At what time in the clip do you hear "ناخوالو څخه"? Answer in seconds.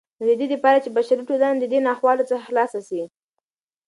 1.87-2.43